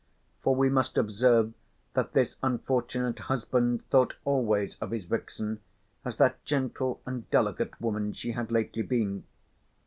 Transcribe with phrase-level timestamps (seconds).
[0.41, 1.53] For we must observe
[1.93, 5.59] that this unfortunate husband thought always of his vixen
[6.03, 9.25] as that gentle and delicate woman she had lately been.